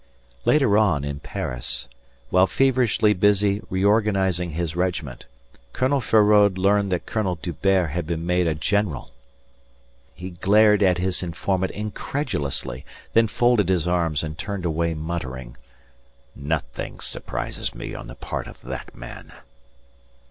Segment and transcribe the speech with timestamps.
[0.45, 1.87] Later on, in Paris,
[2.31, 5.27] while feverishly busy reorganising his regiment,
[5.73, 9.11] Colonel Feraud learned that Colonel D'Hubert had been made a general.
[10.15, 12.83] He glared at his informant incredulously,
[13.13, 15.55] then folded his arms and turned away muttering:
[16.35, 19.31] "Nothing surprises me on the part of that man."